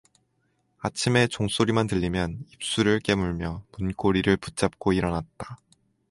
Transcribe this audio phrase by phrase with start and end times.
[0.79, 5.59] 아침에 종소리만 들리면 입술을 깨물며 문고리를 붙잡고 일어났다.